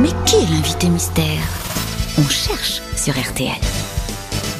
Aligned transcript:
Mais 0.00 0.10
qui 0.26 0.36
est 0.36 0.50
l'invité 0.50 0.88
mystère? 0.90 1.24
On 2.18 2.28
cherche 2.28 2.82
sur 2.96 3.14
RTL. 3.14 3.48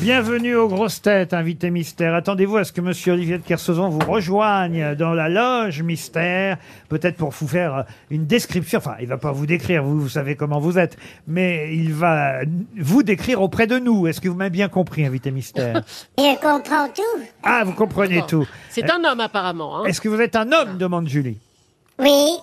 Bienvenue 0.00 0.56
aux 0.56 0.68
grosses 0.68 1.02
têtes, 1.02 1.34
invité 1.34 1.70
mystère. 1.70 2.14
Attendez-vous 2.14 2.56
à 2.56 2.64
ce 2.64 2.72
que 2.72 2.80
monsieur 2.80 3.12
Olivier 3.12 3.36
de 3.36 3.42
Kersauzon 3.42 3.90
vous 3.90 4.10
rejoigne 4.10 4.94
dans 4.94 5.12
la 5.12 5.28
loge 5.28 5.82
mystère, 5.82 6.56
peut-être 6.88 7.16
pour 7.16 7.30
vous 7.30 7.48
faire 7.48 7.84
une 8.10 8.24
description. 8.24 8.78
Enfin, 8.78 8.94
il 8.98 9.08
va 9.08 9.18
pas 9.18 9.32
vous 9.32 9.44
décrire, 9.44 9.84
vous, 9.84 10.00
vous 10.00 10.08
savez 10.08 10.36
comment 10.36 10.58
vous 10.58 10.78
êtes, 10.78 10.96
mais 11.26 11.74
il 11.74 11.92
va 11.92 12.40
vous 12.78 13.02
décrire 13.02 13.42
auprès 13.42 13.66
de 13.66 13.78
nous. 13.78 14.06
Est-ce 14.06 14.22
que 14.22 14.30
vous 14.30 14.36
m'avez 14.36 14.50
bien 14.50 14.68
compris, 14.68 15.04
invité 15.04 15.30
mystère? 15.30 15.82
Je 16.18 16.34
comprends 16.36 16.88
tout. 16.88 17.22
Ah, 17.42 17.62
vous 17.64 17.72
comprenez 17.72 18.22
tout. 18.26 18.46
C'est 18.70 18.90
un 18.90 19.04
homme 19.04 19.20
apparemment. 19.20 19.80
Hein. 19.80 19.84
Est-ce 19.84 20.00
que 20.00 20.08
vous 20.08 20.20
êtes 20.20 20.34
un 20.34 20.50
homme? 20.52 20.78
demande 20.78 21.08
Julie. 21.08 21.36
Oui. 21.98 22.38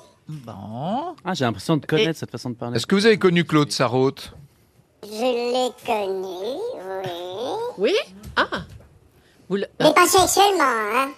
Ah, 0.48 1.34
j'ai 1.34 1.46
l'impression 1.46 1.78
de 1.78 1.86
connaître 1.86 2.20
cette 2.20 2.32
façon 2.32 2.50
de 2.52 2.56
parler. 2.56 2.78
Est-ce 2.78 2.88
que 2.88 2.96
vous 2.96 3.06
avez 3.06 3.18
connu 3.18 3.43
Claude 3.43 3.71
Sarraute? 3.71 4.34
Je 5.04 5.10
l'ai 5.10 5.71
connu, 5.86 6.57
oui. 7.04 7.11
Oui? 7.78 7.93
Ah 8.36 8.47
Vous 9.50 9.57
le- 9.57 9.68
Mais 9.82 9.94
pas 9.94 10.06
sexuellement, 10.07 10.64
hein. 10.64 11.10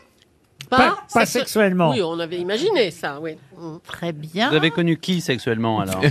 Pas, 0.70 0.98
pas 1.14 1.26
sexuellement. 1.28 1.92
Oui, 1.92 2.02
on 2.02 2.20
avait 2.20 2.40
imaginé 2.40 2.90
ça, 2.90 3.20
oui. 3.22 3.38
Mm. 3.56 3.76
Très 3.86 4.12
bien. 4.12 4.50
Vous 4.50 4.56
avez 4.56 4.72
connu 4.72 4.98
qui 4.98 5.22
sexuellement 5.22 5.80
alors? 5.82 6.02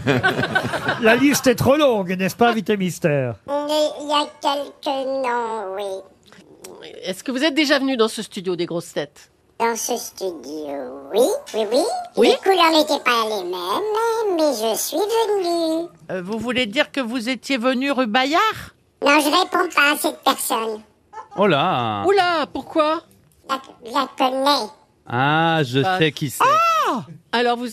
La 1.02 1.16
liste 1.16 1.48
est 1.48 1.56
trop 1.56 1.76
longue, 1.76 2.16
n'est-ce 2.16 2.36
pas, 2.36 2.50
invité 2.50 2.76
mystère? 2.76 3.34
Mais 3.48 3.88
il 4.00 4.08
y 4.08 4.12
a 4.12 4.26
quelques 4.40 5.06
noms, 5.08 5.74
oui. 5.76 6.90
Est-ce 7.02 7.24
que 7.24 7.32
vous 7.32 7.42
êtes 7.42 7.54
déjà 7.54 7.80
venu 7.80 7.96
dans 7.96 8.06
ce 8.08 8.22
studio 8.22 8.54
des 8.54 8.66
grosses 8.66 8.92
têtes? 8.92 9.32
Dans 9.60 9.76
ce 9.76 9.96
studio, 9.96 11.08
oui, 11.12 11.20
oui, 11.54 11.64
oui. 11.70 11.82
Oui. 12.16 12.28
Les 12.28 12.36
couleurs 12.38 12.72
n'étaient 12.72 13.02
pas 13.04 13.22
les 13.28 13.44
mêmes, 13.44 14.36
mais 14.36 14.52
je 14.52 14.76
suis 14.76 14.96
venue. 14.96 15.88
Euh, 16.10 16.22
vous 16.22 16.38
voulez 16.38 16.66
dire 16.66 16.90
que 16.90 17.00
vous 17.00 17.28
étiez 17.28 17.56
venu 17.56 17.92
rue 17.92 18.06
Bayard? 18.06 18.40
Non, 19.00 19.20
je 19.20 19.26
réponds 19.28 19.68
pas 19.74 19.92
à 19.92 19.96
cette 19.96 20.18
personne. 20.24 20.82
Oh 21.36 21.46
là 21.46 22.04
Oula, 22.06 22.46
pourquoi? 22.52 23.02
La, 23.48 23.60
je 23.84 23.92
la 23.92 24.08
connais. 24.18 24.70
Ah, 25.06 25.60
je 25.62 25.80
Ah. 25.84 25.98
sais 25.98 26.10
qui 26.12 26.30
c'est. 26.30 26.42
Alors, 27.32 27.56
vous, 27.56 27.68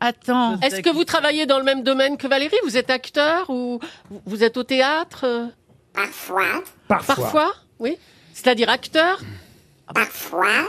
Attends. 0.00 0.60
est-ce 0.60 0.80
que 0.80 0.90
vous 0.90 1.04
travaillez 1.04 1.46
dans 1.46 1.58
le 1.58 1.64
même 1.64 1.82
domaine 1.82 2.16
que 2.18 2.26
Valérie? 2.26 2.56
Vous 2.64 2.76
êtes 2.76 2.90
acteur 2.90 3.48
ou 3.48 3.78
vous- 4.26 4.42
êtes 4.44 4.56
au 4.58 4.62
théâtre? 4.64 5.48
Parfois, 5.94 6.62
Parfois. 6.88 7.14
Parfois 7.14 7.52
Oui. 7.78 7.96
C'est-à-dire 8.34 8.68
acteur? 8.68 9.20
Parfois. 9.94 10.64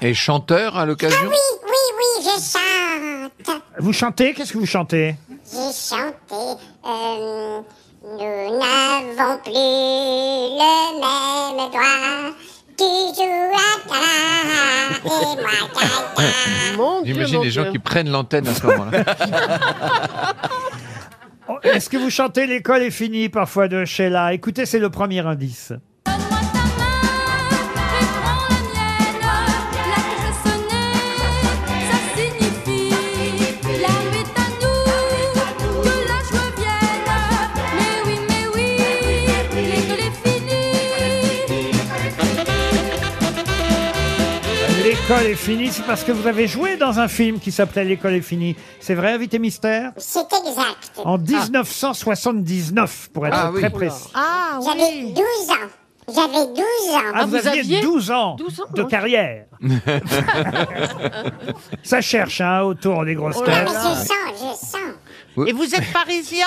Et 0.00 0.14
chanteur 0.14 0.76
à 0.76 0.86
l'occasion 0.86 1.18
Oui, 1.28 1.36
oui, 1.64 1.70
oui, 1.96 2.24
je 2.24 2.40
chante. 3.50 3.62
Vous 3.78 3.92
chantez 3.92 4.34
Qu'est-ce 4.34 4.52
que 4.52 4.58
vous 4.58 4.66
chantez 4.66 5.16
J'ai 5.50 5.72
chanté. 5.72 6.34
euh, 6.86 7.60
nous 8.04 8.58
n'avons 8.58 9.38
plus 9.44 9.52
le 9.52 11.00
même 11.00 11.70
droit. 11.70 12.34
Tu 12.76 12.84
joues 12.84 13.54
à 13.54 13.88
ta 13.88 13.94
et 15.04 15.40
moi 15.40 15.50
caca. 15.74 16.76
Mon 16.76 17.02
Dieu, 17.02 17.12
J'imagine 17.14 17.36
mon 17.36 17.42
les 17.44 17.50
gens 17.50 17.62
Dieu. 17.64 17.72
qui 17.72 17.78
prennent 17.78 18.10
l'antenne 18.10 18.48
à 18.48 18.54
ce 18.54 18.66
moment-là. 18.66 19.04
Oh, 21.48 21.58
Est-ce 21.64 21.90
que 21.90 21.96
vous 21.96 22.08
chantez 22.08 22.46
L'école 22.46 22.82
est 22.82 22.90
finie 22.92 23.28
parfois 23.28 23.66
de 23.66 23.84
Sheila? 23.84 24.32
Écoutez, 24.32 24.64
c'est 24.64 24.78
le 24.78 24.90
premier 24.90 25.26
indice. 25.26 25.72
L'école 45.12 45.26
est 45.30 45.34
finie, 45.34 45.68
c'est 45.70 45.82
parce 45.84 46.04
que 46.04 46.12
vous 46.12 46.26
avez 46.26 46.46
joué 46.46 46.78
dans 46.78 46.98
un 46.98 47.06
film 47.06 47.38
qui 47.38 47.52
s'appelait 47.52 47.84
L'école 47.84 48.14
est 48.14 48.22
finie. 48.22 48.56
C'est 48.80 48.94
vrai, 48.94 49.12
invité 49.12 49.38
mystère 49.38 49.92
C'est 49.98 50.20
exact. 50.20 50.92
En 51.04 51.18
1979, 51.18 53.10
pour 53.12 53.26
être 53.26 53.36
Ah 53.38 53.50
oui. 53.52 53.60
très 53.60 53.68
précis. 53.68 54.08
Ah 54.14 54.58
J'avais 54.64 55.04
oui. 55.04 55.12
12 55.12 55.22
ans. 55.50 55.68
J'avais 56.14 56.46
12 56.46 56.56
ans. 56.56 56.62
Ah, 57.14 57.24
vous, 57.26 57.30
vous 57.30 57.36
aviez 57.46 57.60
aviez 57.60 57.80
12 57.82 58.10
ans, 58.10 58.36
12 58.36 58.60
ans, 58.62 58.64
de 58.74 58.82
carrière. 58.84 59.44
Ça 61.82 62.00
cherche, 62.00 62.40
hein, 62.40 62.62
autour 62.62 63.04
des 63.04 63.14
grosses 63.14 63.36
Oh 63.38 63.44
là 63.44 63.52
Ah, 63.54 63.64
têtes. 63.66 63.74
mais 63.74 63.80
je 63.80 63.84
sens, 63.98 64.08
je 64.38 64.44
sens. 64.66 64.78
Et 65.48 65.52
vous 65.52 65.74
êtes 65.74 65.92
parisien 65.92 66.46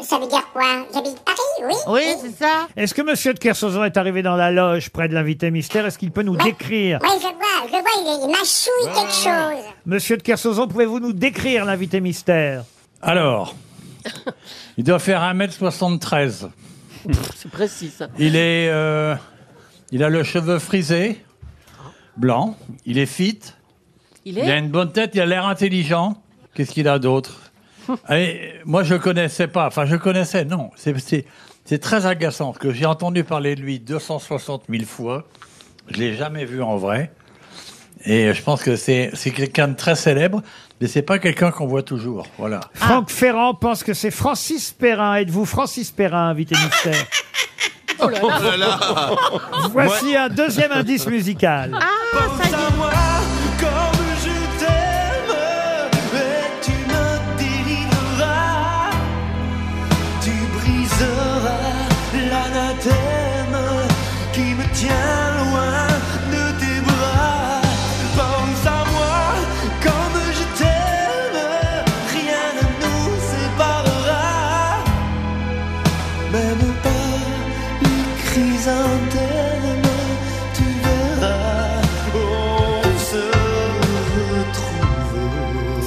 Ça 0.00 0.18
veut 0.18 0.26
dire 0.28 0.48
quoi? 0.54 0.86
J'habite 0.94 1.20
Paris, 1.20 1.36
oui. 1.68 1.74
Oui, 1.88 2.02
c'est 2.22 2.34
ça. 2.42 2.66
Est-ce 2.74 2.94
que 2.94 3.02
Monsieur 3.02 3.34
de 3.34 3.38
Kersauzon 3.38 3.84
est 3.84 3.98
arrivé 3.98 4.22
dans 4.22 4.36
la 4.36 4.50
loge 4.50 4.88
près 4.90 5.08
de 5.08 5.14
l'invité 5.14 5.50
mystère? 5.50 5.84
Est-ce 5.86 5.98
qu'il 5.98 6.10
peut 6.10 6.22
nous 6.22 6.36
décrire 6.36 6.98
Oui, 7.02 7.08
je 7.16 7.20
vois, 7.26 7.32
je 7.72 7.78
vois, 7.78 7.90
il, 7.98 8.24
il 8.24 8.30
mâchouille 8.30 8.94
quelque 8.94 9.12
chose. 9.12 9.64
Monsieur 9.86 10.16
de 10.16 10.22
Kersauzon, 10.22 10.68
pouvez-vous 10.68 11.00
nous 11.00 11.12
décrire 11.12 11.64
l'invité 11.64 12.00
mystère 12.00 12.64
Alors, 13.00 13.54
il 14.76 14.84
doit 14.84 14.98
faire 14.98 15.20
1m73. 15.22 16.48
C'est 17.36 17.50
précis 17.50 17.90
ça. 17.90 18.08
Il 18.18 18.36
est, 18.36 18.68
euh, 18.68 19.14
il 19.90 20.04
a 20.04 20.08
le 20.08 20.22
cheveu 20.22 20.58
frisé, 20.58 21.24
blanc. 22.16 22.56
Il 22.86 22.98
est 22.98 23.06
fit. 23.06 23.40
Il 24.24 24.38
Il 24.38 24.40
a 24.50 24.56
est 24.56 24.58
une 24.58 24.70
bonne 24.70 24.92
tête. 24.92 25.10
Il 25.14 25.20
a 25.20 25.26
l'air 25.26 25.46
intelligent. 25.46 26.22
Qu'est-ce 26.54 26.70
qu'il 26.70 26.86
a 26.86 26.98
d'autre 27.00 27.50
Allez, 28.06 28.52
Moi, 28.64 28.84
je 28.84 28.94
connaissais 28.94 29.48
pas. 29.48 29.66
Enfin, 29.66 29.84
je 29.86 29.96
connaissais. 29.96 30.44
Non, 30.44 30.70
c'est 30.76 30.96
c'est- 31.00 31.24
c'est 31.64 31.78
très 31.78 32.06
agaçant 32.06 32.46
parce 32.46 32.58
que 32.58 32.72
j'ai 32.72 32.86
entendu 32.86 33.22
parler 33.24 33.54
de 33.54 33.60
lui 33.60 33.78
260 33.80 34.64
000 34.68 34.84
fois. 34.84 35.24
Je 35.88 35.96
l'ai 35.98 36.14
jamais 36.14 36.44
vu 36.44 36.60
en 36.62 36.76
vrai. 36.76 37.12
Et 38.04 38.34
je 38.34 38.42
pense 38.42 38.62
que 38.62 38.76
c'est 38.76 39.10
c'est 39.14 39.30
quelqu'un 39.30 39.68
de 39.68 39.76
très 39.76 39.94
célèbre, 39.94 40.42
mais 40.80 40.88
c'est 40.88 41.02
pas 41.02 41.18
quelqu'un 41.18 41.50
qu'on 41.50 41.66
voit 41.66 41.82
toujours. 41.82 42.26
Voilà. 42.38 42.60
Franck 42.74 43.10
Ferrand 43.10 43.54
pense 43.54 43.84
que 43.84 43.94
c'est 43.94 44.10
Francis 44.10 44.72
Perrin. 44.72 45.14
Êtes-vous 45.16 45.44
Francis 45.44 45.90
Perrin, 45.90 46.28
invité 46.28 46.54
mystère 46.56 46.94
Oh 48.00 48.08
là 48.08 48.56
là. 48.56 48.80
Voici 49.70 50.16
un 50.16 50.28
deuxième 50.28 50.72
indice 50.72 51.06
musical. 51.06 51.78
Ah, 51.80 51.86
ça 52.42 52.48
y 52.48 52.52
est. 52.52 52.76
moi 52.76 52.90
comme 53.60 54.06
je 54.24 54.58
t'aime 54.58 55.36
et 56.14 56.64
tu 56.64 56.72
me 56.72 57.38
délivreras 57.38 58.90
tu 60.20 60.32
briseras 60.58 61.60
l'anathème 62.14 63.56
qui 64.32 64.40
me 64.54 64.64
tient 64.74 65.21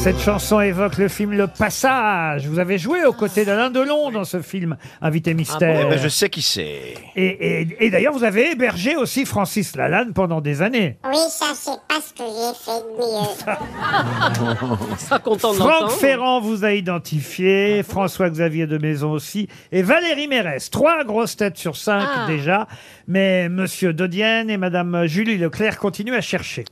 Cette 0.05 0.19
chanson 0.19 0.59
évoque 0.61 0.99
le 0.99 1.07
film 1.07 1.31
Le 1.31 1.47
Passage. 1.47 2.45
Vous 2.47 2.59
avez 2.59 2.77
joué 2.77 3.03
aux 3.05 3.11
côtés 3.11 3.43
d'Alain 3.43 3.71
Delon 3.71 4.11
dans 4.11 4.23
ce 4.23 4.39
film, 4.39 4.77
invité 5.01 5.33
mystère. 5.33 5.81
bon 5.81 5.87
Eh 5.87 5.95
ben, 5.95 5.99
je 5.99 6.07
sais 6.09 6.29
qui 6.29 6.43
c'est. 6.43 6.93
Et, 7.15 7.25
et- 7.61 7.77
et 7.79 7.89
d'ailleurs, 7.89 8.13
vous 8.13 8.23
avez 8.23 8.51
hébergé 8.51 8.95
aussi 8.97 9.25
Francis 9.25 9.75
Lalanne 9.75 10.13
pendant 10.13 10.41
des 10.41 10.61
années. 10.61 10.99
Oui, 11.09 11.17
ça, 11.29 11.53
c'est 11.55 11.71
que 12.17 12.23
j'ai 12.23 12.53
fait 12.55 12.81
de 12.81 12.97
mieux. 12.97 14.95
Ça 14.97 15.19
content 15.19 15.51
de 15.51 15.57
Franck 15.57 15.69
l'entendre. 15.69 15.91
Ferrand 15.91 16.39
vous 16.41 16.63
a 16.65 16.71
identifié, 16.73 17.83
François-Xavier 17.83 18.67
de 18.67 18.77
Maison 18.77 19.11
aussi, 19.11 19.47
et 19.71 19.81
Valérie 19.81 20.27
Mérès. 20.27 20.69
Trois 20.69 21.03
grosses 21.03 21.35
têtes 21.35 21.57
sur 21.57 21.75
cinq 21.75 22.07
Ah. 22.07 22.25
déjà, 22.27 22.67
mais 23.07 23.49
Monsieur 23.49 23.93
Dodienne 23.93 24.49
et 24.49 24.57
Madame 24.57 25.05
Julie 25.05 25.37
Leclerc 25.37 25.77
continuent 25.77 26.15
à 26.15 26.21
chercher. 26.21 26.65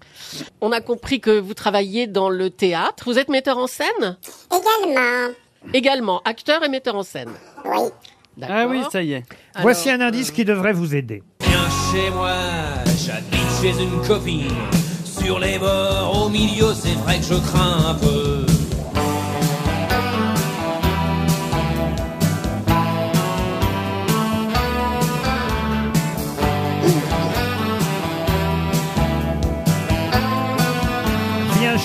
On 0.61 0.71
a 0.71 0.81
compris 0.81 1.19
que 1.19 1.39
vous 1.39 1.53
travaillez 1.53 2.07
dans 2.07 2.29
le 2.29 2.49
théâtre. 2.49 3.03
Vous 3.05 3.19
êtes 3.19 3.29
metteur 3.29 3.57
en 3.57 3.67
scène? 3.67 4.17
Également, 4.51 5.33
Également, 5.73 6.21
acteur 6.25 6.63
et 6.63 6.69
metteur 6.69 6.95
en 6.95 7.03
scène. 7.03 7.31
oui. 7.65 7.89
D'accord. 8.35 8.55
Ah 8.59 8.65
oui, 8.67 8.81
ça 8.91 9.03
y 9.03 9.13
est. 9.13 9.17
Alors, 9.53 9.61
Voici 9.61 9.91
un 9.91 10.01
indice 10.01 10.31
qui 10.31 10.43
devrait 10.43 10.73
vous 10.73 10.95
aider. 10.95 11.21
Viens 11.41 11.59
chez 11.91 12.09
moi, 12.09 12.33
j'habite 12.97 13.61
chez 13.61 13.83
une 13.83 14.01
copine. 14.07 14.47
Sur 15.23 15.39
les 15.39 15.57
bords, 15.57 16.25
au 16.25 16.29
milieu, 16.29 16.73
c'est 16.73 16.95
vrai 16.95 17.17
que 17.17 17.23
je 17.23 17.35
crains 17.35 17.91
un 17.91 17.93
peu. 17.93 18.42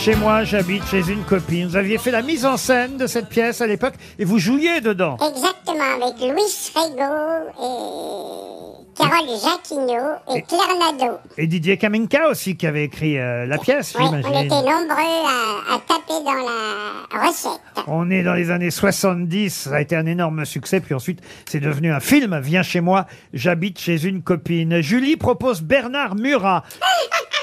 Chez 0.08 0.14
moi, 0.14 0.42
j'habite 0.42 0.86
chez 0.86 1.06
une 1.10 1.22
copine. 1.22 1.66
Vous 1.66 1.76
aviez 1.76 1.98
fait 1.98 2.10
la 2.10 2.22
mise 2.22 2.46
en 2.46 2.56
scène 2.56 2.96
de 2.96 3.06
cette 3.06 3.28
pièce 3.28 3.60
à 3.60 3.66
l'époque 3.66 3.92
et 4.18 4.24
vous 4.24 4.38
jouiez 4.38 4.80
dedans. 4.80 5.18
Exactement, 5.18 5.84
avec 6.02 6.18
Louis 6.20 6.70
Rego 6.74 7.50
et 7.60 8.96
Carole 8.96 9.28
Jacquinot 9.28 10.34
et 10.34 10.42
Claire 10.42 10.78
Nadeau. 10.80 11.18
Et 11.36 11.46
Didier 11.46 11.76
Kaminka 11.76 12.30
aussi 12.30 12.56
qui 12.56 12.66
avait 12.66 12.84
écrit 12.84 13.18
euh, 13.18 13.44
la 13.44 13.58
pièce, 13.58 13.94
Oui, 13.98 14.06
on 14.06 14.16
j'imagine. 14.16 14.46
était 14.46 14.54
nombreux 14.54 15.26
à, 15.26 15.74
à 15.74 15.78
taper 15.86 16.24
dans 16.24 16.32
la 16.32 17.26
recette. 17.28 17.60
On 17.86 18.10
est 18.10 18.22
dans 18.22 18.32
les 18.34 18.50
années 18.50 18.70
70, 18.70 19.50
ça 19.50 19.74
a 19.76 19.80
été 19.82 19.94
un 19.94 20.06
énorme 20.06 20.46
succès, 20.46 20.80
puis 20.80 20.94
ensuite 20.94 21.20
c'est 21.44 21.60
devenu 21.60 21.92
un 21.92 22.00
film. 22.00 22.40
Viens 22.42 22.62
chez 22.62 22.80
moi, 22.80 23.04
j'habite 23.34 23.78
chez 23.78 24.06
une 24.06 24.22
copine. 24.22 24.80
Julie 24.80 25.16
propose 25.18 25.60
Bernard 25.60 26.14
Murat. 26.14 26.64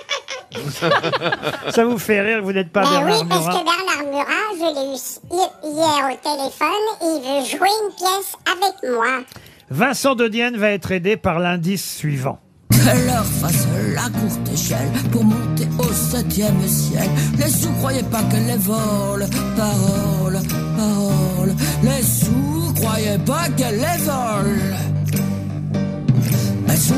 ça 1.71 1.85
vous 1.85 1.97
fait 1.97 2.21
rire, 2.21 2.41
vous 2.43 2.53
n'êtes 2.53 2.71
pas 2.71 2.83
Ben 2.83 2.89
Bernard 2.89 3.21
oui, 3.21 3.27
parce 3.29 3.41
Murat 3.45 3.59
que 3.59 3.65
Bernard 3.65 4.11
Murat, 4.11 4.49
je 4.53 4.73
l'ai 4.75 4.87
eu 4.91 4.97
hi- 5.31 5.73
hier 5.73 6.09
au 6.11 6.17
téléphone 6.23 6.85
et 7.01 7.05
il 7.05 7.21
veut 7.21 7.45
jouer 7.57 7.69
une 7.83 7.95
pièce 7.95 8.33
avec 8.45 8.91
moi. 8.93 9.23
Vincent 9.69 10.15
de 10.15 10.27
Dienne 10.27 10.57
va 10.57 10.69
être 10.71 10.91
aidé 10.91 11.17
par 11.17 11.39
l'indice 11.39 11.97
suivant. 11.97 12.39
Que 12.69 13.07
leur 13.07 13.25
fasse 13.25 13.65
la 13.95 14.03
courte 14.03 14.47
échelle 14.53 14.91
pour 15.11 15.23
monter 15.23 15.67
au 15.79 15.91
septième 15.91 16.61
ciel. 16.67 17.09
Les 17.39 17.49
sous 17.49 17.71
croyaient 17.79 18.03
pas 18.03 18.21
qu'elle 18.29 18.45
les 18.45 18.57
vole, 18.57 19.25
parole, 19.57 20.39
parole. 20.77 21.55
Les 21.83 22.03
sous 22.03 22.73
croyaient 22.75 23.17
pas 23.19 23.49
qu'elle 23.57 23.77
les 23.77 24.03
vole. 24.03 24.75
Elles 26.69 26.77
sont 26.77 26.93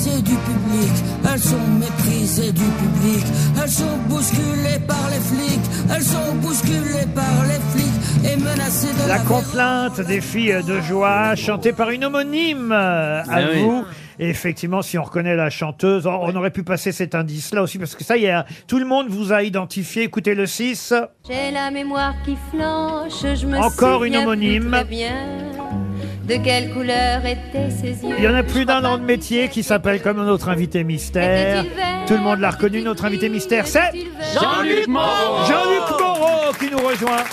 méprisées 0.00 0.22
du 0.22 0.34
public, 0.34 0.92
elles 1.32 1.40
sont 1.40 1.66
méprisées 1.78 2.52
du 2.52 2.60
public, 2.64 3.24
elles 3.62 3.68
sont 3.70 3.96
bousculées 4.08 4.78
par 4.86 5.10
les 5.10 5.20
flics, 5.20 5.60
elles 5.94 6.02
sont 6.02 6.34
bousculées 6.36 7.06
par 7.14 7.44
les 7.46 7.60
flics 7.70 8.30
et 8.32 8.36
menacées 8.36 8.92
de 8.94 9.08
La 9.08 9.16
la 9.16 9.18
complainte 9.20 10.00
des 10.00 10.20
filles 10.20 10.62
de 10.66 10.80
joie, 10.80 11.34
chantée 11.36 11.72
par 11.72 11.90
une 11.90 12.04
homonyme 12.04 12.72
euh, 12.72 13.20
à 13.22 13.24
Ah 13.30 13.40
oui. 13.52 13.62
vous. 13.62 13.84
Et 14.18 14.28
effectivement, 14.28 14.82
si 14.82 14.98
on 14.98 15.02
reconnaît 15.02 15.34
la 15.36 15.48
chanteuse, 15.48 16.06
on 16.06 16.34
aurait 16.36 16.50
pu 16.50 16.62
passer 16.62 16.92
cet 16.92 17.14
indice-là 17.14 17.62
aussi, 17.62 17.78
parce 17.78 17.94
que 17.94 18.04
ça 18.04 18.18
y 18.18 18.26
est, 18.26 18.30
hein, 18.32 18.44
tout 18.66 18.78
le 18.78 18.84
monde 18.84 19.06
vous 19.08 19.32
a 19.32 19.42
identifié. 19.42 20.02
Écoutez 20.02 20.34
le 20.34 20.44
6. 20.46 20.92
J'ai 21.26 21.50
la 21.50 21.70
mémoire 21.70 22.14
qui 22.24 22.36
flanche, 22.50 23.12
je 23.34 23.46
me 23.46 23.58
Encore 23.58 24.04
une 24.04 24.16
homonyme. 24.16 24.62
plus 24.64 24.70
très 24.70 24.84
bien 24.84 25.12
de 26.30 26.36
quelle 26.36 26.70
couleur 26.70 27.26
étaient 27.26 27.70
ses 27.70 28.06
yeux. 28.06 28.14
Il 28.16 28.24
y 28.24 28.28
en 28.28 28.34
a 28.34 28.44
plus 28.44 28.64
d'un 28.64 28.84
an 28.84 28.98
de 28.98 29.02
métier 29.02 29.48
qui 29.48 29.64
s'appelle 29.64 30.00
comme 30.00 30.24
notre 30.24 30.48
invité 30.48 30.84
mystère. 30.84 31.64
Tout 32.06 32.14
le 32.14 32.20
monde 32.20 32.38
l'a 32.38 32.50
reconnu, 32.50 32.82
notre 32.82 33.04
invité 33.04 33.28
mystère, 33.28 33.66
c'est 33.66 33.90
Jean-Luc 34.34 34.86
Moreau 34.86 35.44
Jean-Luc 35.48 36.00
Moreau 36.00 36.52
qui 36.58 36.70
nous 36.70 36.78
rejoint. 36.78 37.24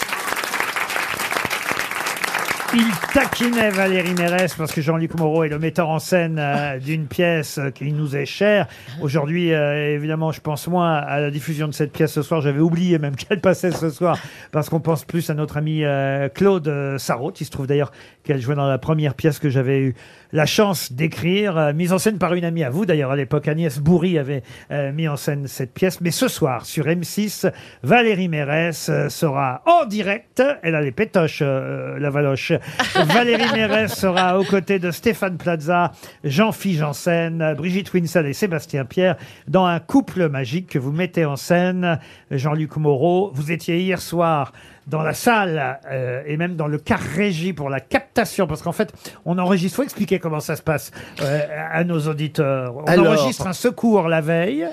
Il 2.79 2.91
taquinait 3.11 3.71
Valérie 3.71 4.13
Mérès 4.13 4.53
parce 4.53 4.71
que 4.71 4.81
Jean-Luc 4.81 5.17
Moreau 5.17 5.43
est 5.43 5.49
le 5.49 5.57
metteur 5.57 5.89
en 5.89 5.97
scène 5.97 6.37
euh, 6.37 6.77
d'une 6.85 7.07
pièce 7.07 7.57
euh, 7.57 7.71
qui 7.71 7.91
nous 7.91 8.15
est 8.15 8.27
chère. 8.27 8.67
Aujourd'hui, 9.01 9.51
euh, 9.51 9.95
évidemment, 9.95 10.31
je 10.31 10.41
pense 10.41 10.67
moins 10.67 10.93
à 10.93 11.19
la 11.19 11.31
diffusion 11.31 11.67
de 11.67 11.73
cette 11.73 11.91
pièce 11.91 12.13
ce 12.13 12.21
soir. 12.21 12.41
J'avais 12.41 12.59
oublié 12.59 12.99
même 12.99 13.15
qu'elle 13.15 13.41
passait 13.41 13.71
ce 13.71 13.89
soir 13.89 14.19
parce 14.51 14.69
qu'on 14.69 14.79
pense 14.79 15.05
plus 15.05 15.27
à 15.31 15.33
notre 15.33 15.57
ami 15.57 15.83
euh, 15.83 16.29
Claude 16.29 16.67
euh, 16.67 16.99
Sarraute. 16.99 17.41
Il 17.41 17.45
se 17.45 17.49
trouve 17.49 17.65
d'ailleurs 17.65 17.91
qu'elle 18.23 18.41
jouait 18.41 18.53
dans 18.53 18.67
la 18.67 18.77
première 18.77 19.15
pièce 19.15 19.39
que 19.39 19.49
j'avais 19.49 19.79
eu 19.79 19.95
la 20.31 20.45
chance 20.45 20.91
d'écrire, 20.91 21.57
euh, 21.57 21.73
mise 21.73 21.93
en 21.93 21.97
scène 21.97 22.17
par 22.17 22.33
une 22.33 22.45
amie 22.45 22.63
à 22.63 22.69
vous 22.69 22.85
d'ailleurs 22.85 23.11
à 23.11 23.15
l'époque. 23.15 23.47
Agnès 23.47 23.79
Bourri 23.79 24.17
avait 24.17 24.43
euh, 24.71 24.91
mis 24.91 25.07
en 25.07 25.15
scène 25.15 25.47
cette 25.47 25.73
pièce. 25.73 26.01
Mais 26.01 26.11
ce 26.11 26.27
soir, 26.27 26.65
sur 26.65 26.85
M6, 26.85 27.51
Valérie 27.83 28.27
Mérès 28.27 28.89
euh, 28.89 29.09
sera 29.09 29.61
en 29.65 29.85
direct. 29.85 30.43
Elle 30.63 30.75
a 30.75 30.81
les 30.81 30.91
pétoches, 30.91 31.39
euh, 31.41 31.97
la 31.99 32.09
valoche. 32.09 32.51
Valérie 32.95 33.51
Mérès 33.53 33.93
sera 33.93 34.39
aux 34.39 34.43
côtés 34.43 34.79
de 34.79 34.91
Stéphane 34.91 35.37
Plaza, 35.37 35.91
Jean-Philippe 36.23 36.79
Janssen, 36.79 37.53
Brigitte 37.55 37.93
Winsel 37.93 38.25
et 38.25 38.33
Sébastien 38.33 38.85
Pierre 38.85 39.15
dans 39.47 39.65
un 39.65 39.79
couple 39.79 40.29
magique 40.29 40.67
que 40.69 40.79
vous 40.79 40.91
mettez 40.91 41.25
en 41.25 41.35
scène. 41.35 41.99
Jean-Luc 42.31 42.75
Moreau, 42.77 43.31
vous 43.33 43.51
étiez 43.51 43.79
hier 43.79 44.01
soir 44.01 44.51
dans 44.87 45.01
la 45.01 45.13
salle 45.13 45.79
euh, 45.91 46.23
et 46.25 46.37
même 46.37 46.55
dans 46.55 46.67
le 46.67 46.77
car 46.77 46.99
régie 46.99 47.51
pour 47.53 47.69
la 47.69 47.81
captation 47.81 48.47
parce 48.47 48.61
qu'en 48.61 48.71
fait 48.71 48.93
on 49.25 49.37
enregistre 49.37 49.75
faut 49.75 49.83
expliquer 49.83 50.17
comment 50.17 50.39
ça 50.39 50.55
se 50.55 50.61
passe 50.61 50.91
euh, 51.21 51.41
à 51.71 51.83
nos 51.83 51.99
auditeurs 52.07 52.73
on 52.77 52.83
Alors- 52.85 53.07
enregistre 53.07 53.47
un 53.47 53.53
secours 53.53 54.07
la 54.07 54.21
veille 54.21 54.65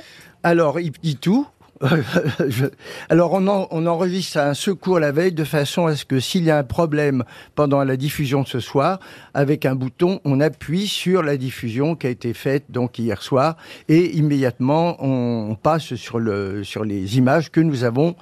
Alors, 0.44 0.79
il 0.79 0.93
dit 0.93 1.17
tout. 1.17 1.47
Je- 2.49 2.67
Alors, 3.09 3.33
on, 3.33 3.47
en- 3.47 3.69
on 3.71 3.87
enregistre 3.87 4.39
un 4.39 4.55
secours 4.55 4.99
la 5.01 5.13
veille 5.13 5.33
de 5.33 5.45
façon 5.45 5.87
à 5.87 5.97
ce 5.97 6.05
que 6.05 6.21
s'il 6.21 6.45
y 6.45 6.51
a 6.51 6.59
un 6.59 6.65
problème 6.65 7.25
pendant 7.55 7.83
la 7.85 7.97
diffusion 7.97 8.43
de 8.43 8.49
ce 8.49 8.61
soir, 8.61 8.99
avec 9.35 9.67
un 9.67 9.75
bouton, 9.75 10.21
on 10.25 10.41
appuie 10.41 10.87
sur 10.87 11.23
la 11.23 11.37
diffusion 11.37 11.95
qui 11.97 12.07
a 12.07 12.11
été 12.11 12.33
faite 12.35 12.65
donc 12.71 12.99
hier 12.99 13.23
soir 13.23 13.57
et 13.89 14.17
immédiatement 14.17 14.97
on, 15.05 15.51
on 15.51 15.55
passe 15.55 15.95
sur, 15.95 16.19
le, 16.19 16.65
sur 16.65 16.85
les 16.85 17.19
images 17.19 17.51
que 17.51 17.61
nous 17.61 17.85
avons 17.85 18.17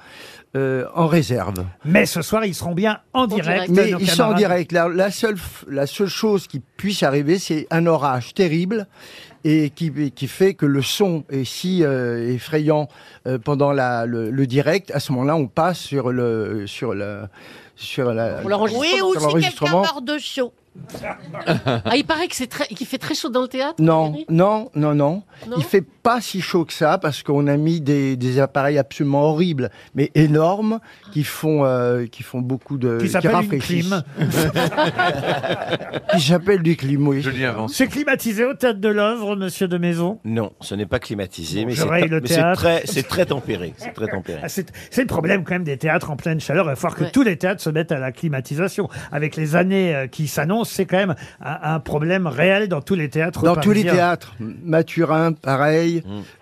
euh, 0.55 0.85
en 0.93 1.07
réserve. 1.07 1.65
mais 1.83 2.05
ce 2.05 2.21
soir 2.21 2.45
ils 2.45 2.53
seront 2.53 2.75
bien 2.75 2.99
en 3.13 3.25
direct 3.27 3.69
Mais 3.69 3.91
ils 3.99 4.09
sont 4.09 4.21
en 4.23 4.33
direct. 4.33 4.71
La, 4.71 4.87
la 4.87 5.09
seule, 5.09 5.35
la 5.67 5.87
seule 5.87 6.07
chose 6.09 6.45
qui 6.47 6.59
puisse 6.59 7.01
arriver, 7.01 7.39
c'est 7.39 7.65
un 7.71 7.87
orage 7.87 8.33
terrible 8.35 8.87
et 9.43 9.69
qui, 9.69 10.11
qui 10.11 10.27
fait 10.27 10.53
que 10.53 10.65
le 10.65 10.81
son 10.81 11.23
est 11.29 11.43
si 11.43 11.83
euh, 11.83 12.33
effrayant 12.33 12.87
euh, 13.27 13.37
pendant 13.37 13.71
la, 13.71 14.05
le, 14.05 14.29
le 14.29 14.47
direct. 14.47 14.91
À 14.91 14.99
ce 14.99 15.11
moment-là, 15.11 15.35
on 15.35 15.47
passe 15.47 15.79
sur 15.79 16.11
le 16.11 16.65
sur 16.67 16.93
la 16.93 17.29
sur 17.75 18.13
la. 18.13 18.41
Oui, 18.43 18.99
ou 19.03 19.19
sur 19.19 19.31
si 19.31 19.41
quelqu'un 19.41 19.81
meurt 19.81 20.03
de 20.03 20.17
chaud. 20.17 20.53
Ah, 21.85 21.95
il 21.95 22.03
paraît 22.03 22.27
que 22.27 22.35
c'est 22.35 22.47
très, 22.47 22.65
qu'il 22.65 22.87
fait 22.87 22.97
très 22.97 23.13
chaud 23.13 23.29
dans 23.29 23.43
le 23.43 23.47
théâtre. 23.47 23.75
Non, 23.79 24.15
non, 24.29 24.71
non, 24.75 24.95
non, 24.95 25.23
Non 25.47 25.57
Il 25.57 25.63
fait 25.63 25.83
pas 26.03 26.19
si 26.21 26.41
chaud 26.41 26.65
que 26.65 26.73
ça 26.73 26.97
parce 26.97 27.23
qu'on 27.23 27.47
a 27.47 27.55
mis 27.57 27.79
des, 27.81 28.17
des 28.17 28.39
appareils 28.39 28.77
absolument 28.77 29.23
horribles, 29.23 29.69
mais 29.95 30.11
énormes, 30.15 30.79
qui 31.13 31.23
font 31.23 31.63
euh, 31.65 32.05
qui 32.05 32.23
font 32.23 32.41
beaucoup 32.41 32.77
de 32.77 32.97
qui 32.99 33.09
s'appelle 33.09 33.31
rafraîchissent. 33.31 33.87
clim 33.89 34.03
Qui 36.13 36.21
s'appelle 36.21 36.61
du 36.61 36.75
clim, 36.75 37.07
oui. 37.07 37.25
C'est 37.69 37.87
climatisé 37.87 38.45
au 38.45 38.53
théâtre 38.53 38.79
de 38.79 38.89
l'œuvre 38.89 39.35
monsieur 39.35 39.67
de 39.67 39.77
Maison 39.77 40.19
Non, 40.25 40.51
ce 40.61 40.75
n'est 40.75 40.85
pas 40.85 40.99
climatisé, 40.99 41.61
Bon, 41.61 41.67
mais 41.67 42.27
c'est 42.27 42.53
très, 42.53 42.81
c'est 42.85 43.07
très 43.07 43.25
tempéré. 43.25 43.73
C'est 43.77 43.93
très 43.93 44.07
tempéré. 44.07 44.39
Ah, 44.43 44.49
c'est 44.49 44.67
le 44.97 45.05
problème 45.07 45.43
quand 45.43 45.53
même 45.53 45.63
des 45.63 45.77
théâtres 45.77 46.11
en 46.11 46.15
pleine 46.15 46.39
chaleur. 46.39 46.65
Il 46.65 46.69
va 46.69 46.75
falloir 46.75 46.95
que 46.97 47.03
Ouais. 47.05 47.11
tous 47.11 47.23
les 47.23 47.37
théâtres 47.37 47.61
se 47.61 47.69
mettent 47.69 47.91
à 47.91 47.99
la 47.99 48.11
climatisation. 48.11 48.89
Avec 49.11 49.35
les 49.35 49.55
années 49.55 49.93
euh, 49.95 50.07
qui 50.07 50.27
s'annoncent, 50.27 50.71
c'est 50.73 50.85
quand 50.85 50.97
même 50.97 51.15
un, 51.41 51.75
un 51.75 51.79
problème 51.79 52.27
réel 52.27 52.67
dans 52.67 52.81
tous 52.81 52.95
les 52.95 53.09
théâtres. 53.09 53.43
Dans 53.43 53.55
tous 53.55 53.71
les 53.71 53.83
théâtres, 53.83 54.35
Mathurin, 54.39 55.33
pareil, 55.33 55.92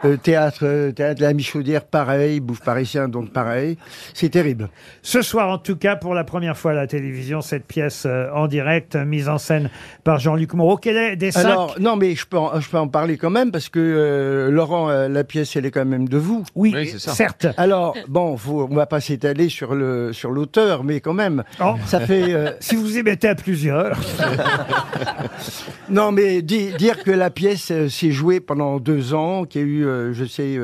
euh, 0.06 0.16
théâtre, 0.18 0.60
euh, 0.64 0.92
théâtre 0.92 1.20
de 1.20 1.26
la 1.26 1.34
Michaudière, 1.34 1.84
pareil, 1.84 2.40
Bouffe 2.40 2.62
Parisien, 2.62 3.08
donc 3.08 3.32
pareil. 3.34 3.78
C'est 4.14 4.30
terrible. 4.30 4.70
Ce 5.02 5.22
soir, 5.22 5.50
en 5.50 5.58
tout 5.58 5.76
cas, 5.76 5.96
pour 5.96 6.14
la 6.14 6.24
première 6.24 6.58
fois 6.58 6.72
à 6.72 6.76
la 6.76 6.88
télévision, 6.88 7.42
cette 7.42 7.66
pièce 7.66 8.04
euh, 8.06 8.30
en 8.34 8.48
direct, 8.48 8.96
mise 8.96 9.28
en 9.30 9.38
scène 9.38 9.70
par 10.04 10.20
Jean-Luc 10.20 10.54
Moreau. 10.54 10.78
Quel 10.78 10.98
est 10.98 11.16
des 11.16 11.32
cinq 11.32 11.46
Alors, 11.46 11.76
non, 11.80 11.96
mais 11.96 12.16
je 12.16 12.26
peux, 12.26 12.38
en, 12.38 12.60
je 12.60 12.70
peux 12.70 12.78
en 12.78 12.88
parler 12.88 13.18
quand 13.18 13.30
même 13.30 13.52
parce 13.52 13.70
que 13.70 13.80
euh, 13.80 14.52
Laurent, 14.52 14.90
euh, 14.90 15.08
la 15.10 15.24
pièce, 15.24 15.56
elle 15.56 15.66
est 15.66 15.72
quand 15.72 15.86
même 15.86 16.08
de 16.08 16.18
vous. 16.18 16.44
Oui, 16.56 16.72
Oui, 16.76 16.88
c'est 16.92 17.00
ça. 17.00 17.12
certes. 17.14 17.48
Alors, 17.58 17.96
bon, 18.08 18.38
faut, 18.38 18.68
on 18.70 18.76
va 18.76 18.86
pas 18.86 19.02
s'étaler 19.02 19.50
sur 19.50 19.76
le 19.76 20.14
sur 20.14 20.32
l'auteur, 20.32 20.84
mais 20.84 21.00
quand 21.02 21.14
même, 21.14 21.44
Oh. 21.60 21.76
ça 21.86 22.00
fait. 22.00 22.34
euh, 22.34 22.52
Si 22.60 22.76
vous 22.76 22.98
y 22.98 23.04
mettez 23.04 23.28
à 23.30 23.36
plusieurs. 23.36 23.98
non, 25.90 26.12
mais 26.12 26.42
di- 26.42 26.72
dire 26.78 27.04
que 27.04 27.12
la 27.12 27.30
pièce 27.30 27.72
euh, 27.72 27.90
s'est 27.90 28.12
jouée 28.12 28.40
pendant 28.40 28.80
deux 28.80 29.14
ans, 29.14 29.41
qu'il 29.46 29.62
y 29.62 29.64
a 29.64 29.68
eu, 29.68 29.86
euh, 29.86 30.14
je 30.14 30.26
sais. 30.26 30.58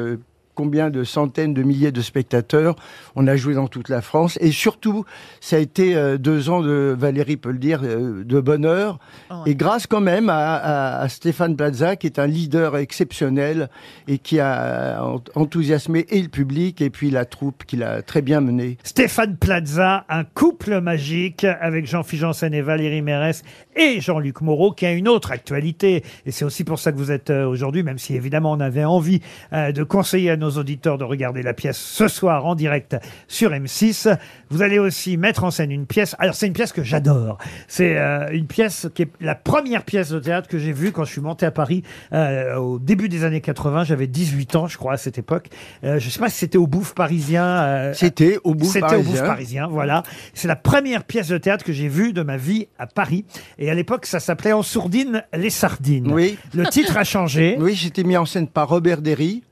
Euh, 0.58 0.68
combien 0.68 0.90
de 0.90 1.04
centaines 1.04 1.54
de 1.54 1.64
milliers 1.64 1.92
de 1.92 2.02
spectateurs. 2.02 2.76
On 3.16 3.28
a 3.28 3.36
joué 3.36 3.54
dans 3.54 3.68
toute 3.68 3.90
la 3.90 4.02
France. 4.02 4.38
Et 4.42 4.52
surtout, 4.52 5.06
ça 5.40 5.56
a 5.58 5.60
été 5.60 5.96
euh, 5.96 6.18
deux 6.18 6.50
ans 6.50 6.62
de, 6.62 6.96
Valérie 6.98 7.38
peut 7.38 7.52
le 7.52 7.60
dire, 7.60 7.82
euh, 7.84 8.24
de 8.24 8.40
bonheur. 8.42 9.00
Et 9.46 9.56
grâce 9.56 9.88
quand 9.88 10.02
même 10.02 10.30
à, 10.30 10.56
à- 10.56 11.02
à 11.02 11.10
Stéphane 11.10 11.56
Plaza, 11.56 11.96
qui 11.96 12.08
est 12.08 12.20
un 12.20 12.28
leader 12.28 12.76
exceptionnel 12.78 13.70
et 14.08 14.18
qui 14.18 14.40
a 14.40 15.04
en- 15.04 15.22
enthousiasmé 15.36 16.06
et 16.10 16.22
le 16.22 16.28
public 16.30 16.82
et 16.82 16.90
puis 16.90 17.12
la 17.12 17.26
troupe 17.26 17.64
qu'il 17.66 17.84
a 17.84 18.02
très 18.02 18.22
bien 18.22 18.42
menée. 18.42 18.78
Stéphane 18.84 19.38
Plaza, 19.38 20.06
un 20.10 20.24
couple 20.24 20.82
magique 20.82 21.44
avec 21.46 21.86
Jean-Philippe 21.86 22.18
Janssen 22.22 22.54
et 22.54 22.62
Valérie 22.62 23.02
Mérès, 23.04 23.44
et 23.76 24.02
Jean-Luc 24.02 24.42
Moreau, 24.42 24.72
qui 24.72 24.86
a 24.88 24.92
une 24.92 25.08
autre 25.08 25.32
actualité. 25.32 26.04
Et 26.26 26.32
c'est 26.32 26.46
aussi 26.46 26.64
pour 26.64 26.80
ça 26.80 26.92
que 26.92 26.98
vous 26.98 27.12
êtes 27.12 27.30
euh, 27.30 27.46
aujourd'hui, 27.46 27.84
même 27.84 28.00
si 28.00 28.16
évidemment 28.16 28.52
on 28.54 28.60
avait 28.60 28.86
envie 28.86 29.22
euh, 29.54 29.72
de 29.72 29.84
conseiller 29.84 30.32
à 30.32 30.38
nos 30.38 30.47
auditeurs 30.51 30.98
de 30.98 31.04
regarder 31.04 31.42
la 31.44 31.54
pièce 31.54 31.77
ce 31.77 32.08
soir 32.08 32.46
en 32.46 32.56
direct 32.56 32.96
sur 33.27 33.51
M6. 33.51 34.18
Vous 34.50 34.62
allez 34.62 34.80
aussi 34.80 35.18
mettre 35.18 35.44
en 35.44 35.51
scène 35.51 35.72
une 35.72 35.86
pièce. 35.86 36.16
Alors 36.20 36.36
c'est 36.36 36.48
une 36.48 36.54
pièce 36.54 36.72
que 36.72 36.84
j'adore. 36.84 37.38
C'est 37.68 37.98
euh, 37.98 38.30
une 38.32 38.48
pièce 38.48 38.88
qui 38.96 39.04
est 39.04 39.10
la 39.20 39.36
première 39.36 39.84
pièce 39.84 40.10
de 40.10 40.20
théâtre 40.20 40.48
que 40.48 40.58
j'ai 40.58 40.72
vue 40.72 40.92
quand 40.92 41.04
je 41.06 41.12
suis 41.12 41.22
monté 41.22 41.46
à 41.46 41.51
Paris 41.51 41.84
euh, 42.13 42.56
au 42.56 42.80
début 42.80 43.10
des 43.10 43.24
années 43.24 43.42
80. 43.42 43.84
J'avais 43.84 44.08
18 44.08 44.56
ans, 44.56 44.68
je 44.68 44.77
crois, 44.77 44.94
à 44.94 44.98
cette 44.98 45.18
époque. 45.18 45.50
Euh, 45.84 46.00
je 46.00 46.10
sais 46.10 46.20
pas 46.20 46.30
si 46.30 46.38
c'était 46.38 46.58
au 46.58 46.68
Bouffe 46.68 46.94
parisien. 46.96 47.46
euh, 47.46 47.94
C'était 47.94 48.38
au 48.44 48.56
Bouffe 48.56 48.72
C'était 48.74 48.86
au 48.86 48.89
parisien. 48.89 49.12
Bouffe 49.12 49.24
parisien, 49.27 49.68
voilà. 49.68 50.04
C'est 50.34 50.48
la 50.48 50.56
première 50.56 51.04
pièce 51.04 51.27
de 51.27 51.38
théâtre 51.38 51.63
que 51.66 51.74
j'ai 51.74 51.88
vue 51.88 52.13
de 52.13 52.22
ma 52.22 52.38
vie 52.38 52.68
à 52.80 52.88
Paris. 52.88 53.25
Et 53.60 53.70
à 53.70 53.74
l'époque, 53.74 54.06
ça 54.06 54.20
s'appelait 54.20 54.54
En 54.54 54.63
sourdine, 54.63 55.24
les 55.34 55.50
sardines. 55.50 56.12
Oui. 56.12 56.38
Le 56.54 56.66
titre 56.68 56.98
a 56.98 57.04
changé. 57.04 57.58
Oui, 57.60 57.75
c'était 57.75 58.04
mis 58.04 58.18
en 58.18 58.25
scène 58.25 58.48
par 58.48 58.70
Robert 58.70 59.01
Derry. 59.01 59.44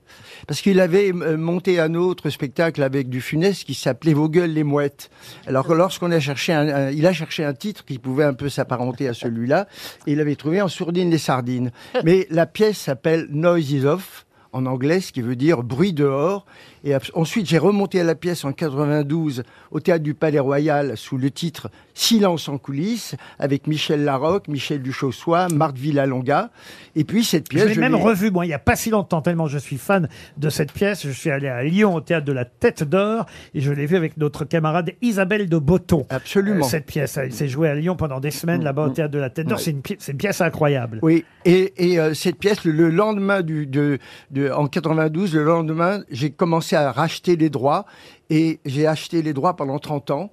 Parce 0.47 0.61
qu'il 0.61 0.79
avait 0.79 1.11
euh, 1.13 1.37
monté 1.37 1.79
un 1.79 1.93
autre 1.95 2.29
spectacle 2.29 2.83
avec 2.83 3.09
du 3.09 3.21
Funès 3.21 3.63
qui 3.63 3.73
s'appelait 3.73 4.13
Vos 4.13 4.29
gueules 4.29 4.51
les 4.51 4.63
mouettes. 4.63 5.09
Alors 5.47 5.65
que 5.67 5.73
lorsqu'on 5.73 6.11
a 6.11 6.19
cherché 6.19 6.53
un, 6.53 6.67
un- 6.67 6.91
il 6.91 7.05
a 7.07 7.13
cherché 7.13 7.43
un 7.43 7.53
titre 7.53 7.83
qui 7.85 7.97
pouvait 7.99 8.23
un 8.25 8.33
peu 8.33 8.49
s'apparenter 8.49 9.07
à 9.07 9.13
celui-là, 9.13 9.67
et 10.07 10.11
il 10.13 10.19
avait 10.21 10.35
trouvé 10.35 10.61
en 10.61 10.67
sourdine 10.67 11.09
les 11.09 11.17
sardines. 11.17 11.71
Mais 12.03 12.27
la 12.29 12.45
pièce 12.45 12.77
s'appelle 12.77 13.27
Noise 13.31 13.71
is 13.71 13.85
off 13.85 14.24
en 14.55 14.65
anglais, 14.65 15.01
ce 15.01 15.11
qui 15.11 15.21
veut 15.21 15.35
dire 15.35 15.63
bruit 15.63 15.91
dehors. 15.91 16.45
Et 16.85 16.93
ensuite, 17.13 17.47
j'ai 17.47 17.57
remonté 17.57 17.99
à 17.99 18.03
la 18.03 18.15
pièce 18.15 18.45
en 18.45 18.53
92 18.53 19.43
au 19.71 19.79
théâtre 19.79 20.03
du 20.03 20.13
Palais 20.13 20.39
Royal 20.39 20.95
sous 20.95 21.17
le 21.17 21.29
titre 21.31 21.69
Silence 21.93 22.47
en 22.47 22.57
coulisses 22.57 23.15
avec 23.39 23.67
Michel 23.67 24.03
Larocque, 24.03 24.47
Michel 24.47 24.81
Duchossois, 24.81 25.47
Marthe 25.49 25.77
Villalonga. 25.77 26.51
Et 26.95 27.03
puis 27.03 27.23
cette 27.25 27.49
pièce, 27.49 27.63
Je 27.69 27.73
l'ai 27.73 27.81
même 27.81 27.95
l'ai- 27.95 28.01
revu, 28.03 28.31
moi, 28.31 28.45
il 28.45 28.49
n'y 28.49 28.53
a 28.53 28.59
pas 28.59 28.75
si 28.75 28.91
longtemps, 28.91 29.21
tellement 29.21 29.47
je 29.47 29.57
suis 29.57 29.77
fan 29.77 30.07
de 30.37 30.49
cette 30.49 30.71
pièce. 30.71 31.05
Je 31.05 31.11
suis 31.11 31.31
allé 31.31 31.47
à 31.47 31.63
Lyon 31.63 31.95
au 31.95 32.01
théâtre 32.01 32.25
de 32.25 32.31
la 32.33 32.45
Tête 32.45 32.83
d'Or 32.83 33.25
et 33.53 33.61
je 33.61 33.71
l'ai 33.71 33.85
vu 33.87 33.95
avec 33.97 34.15
notre 34.17 34.45
camarade 34.45 34.91
Isabelle 35.01 35.49
de 35.49 35.57
Botton. 35.57 36.05
Absolument. 36.09 36.65
Euh, 36.65 36.69
cette 36.69 36.85
pièce, 36.85 37.17
elle 37.17 37.33
s'est 37.33 37.47
jouée 37.49 37.67
à 37.69 37.75
Lyon 37.75 37.95
pendant 37.95 38.19
des 38.19 38.31
semaines 38.31 38.63
là-bas 38.63 38.85
au 38.87 38.89
théâtre 38.89 39.11
de 39.11 39.19
la 39.19 39.29
Tête 39.29 39.47
d'Or. 39.47 39.57
Ouais. 39.57 39.63
C'est 39.97 40.11
une, 40.11 40.17
pièce 40.17 40.39
incroyable. 40.41 40.99
Oui, 41.01 41.25
et, 41.45 41.73
et, 41.77 41.99
euh, 41.99 42.13
cette 42.13 42.37
pièce, 42.37 42.63
le, 42.63 42.71
le 42.71 42.89
lendemain 42.89 43.41
du, 43.41 43.65
de, 43.65 43.97
de- 44.31 44.44
en 44.51 44.67
92, 44.67 45.33
le 45.33 45.43
lendemain, 45.43 46.01
j'ai 46.09 46.29
commencé 46.29 46.75
à 46.75 46.91
racheter 46.91 47.35
les 47.35 47.49
droits 47.49 47.85
et 48.29 48.59
j'ai 48.65 48.87
acheté 48.87 49.21
les 49.21 49.33
droits 49.33 49.55
pendant 49.55 49.79
30 49.79 50.11
ans. 50.11 50.31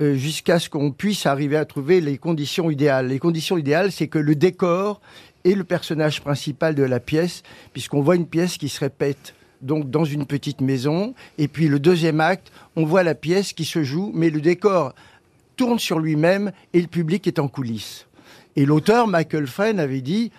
euh, 0.00 0.14
jusqu'à 0.14 0.58
ce 0.58 0.68
qu'on 0.68 0.90
puisse 0.90 1.26
arriver 1.26 1.56
à 1.56 1.64
trouver 1.64 2.00
les 2.00 2.18
conditions 2.18 2.70
idéales. 2.70 3.08
Les 3.08 3.18
conditions 3.18 3.56
idéales, 3.56 3.92
c'est 3.92 4.08
que 4.08 4.18
le 4.18 4.34
décor 4.34 5.00
est 5.44 5.54
le 5.54 5.64
personnage 5.64 6.20
principal 6.20 6.74
de 6.74 6.82
la 6.82 7.00
pièce, 7.00 7.42
puisqu'on 7.72 8.00
voit 8.00 8.16
une 8.16 8.26
pièce 8.26 8.56
qui 8.56 8.68
se 8.68 8.80
répète 8.80 9.34
donc 9.60 9.90
dans 9.90 10.04
une 10.04 10.26
petite 10.26 10.60
maison, 10.60 11.14
et 11.38 11.48
puis 11.48 11.68
le 11.68 11.78
deuxième 11.78 12.20
acte, 12.20 12.52
on 12.76 12.84
voit 12.84 13.02
la 13.02 13.14
pièce 13.14 13.52
qui 13.52 13.64
se 13.64 13.82
joue, 13.82 14.10
mais 14.14 14.28
le 14.28 14.40
décor 14.40 14.94
tourne 15.56 15.78
sur 15.78 16.00
lui-même 16.00 16.52
et 16.72 16.82
le 16.82 16.88
public 16.88 17.26
est 17.26 17.38
en 17.38 17.48
coulisses. 17.48 18.06
Et 18.56 18.66
l'auteur, 18.66 19.06
Michael 19.06 19.46
Fren, 19.46 19.78
avait 19.80 20.02
dit 20.02 20.32